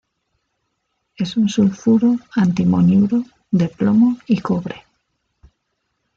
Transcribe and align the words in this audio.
Es 1.15 1.37
un 1.37 1.47
sulfuro-antimoniuro 1.47 3.23
de 3.51 3.69
plomo 3.69 4.17
y 4.25 4.39
cobre. 4.39 4.81